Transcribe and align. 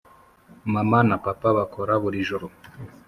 mama 0.73 0.99
na 1.09 1.17
papa 1.23 1.49
bakora 1.57 1.93
buri 2.03 2.19
joro. 2.27 2.47